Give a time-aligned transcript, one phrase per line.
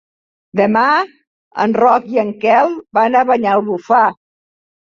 [0.59, 0.85] Demà
[1.67, 4.05] en Roc i en Quel van a Banyalbufar.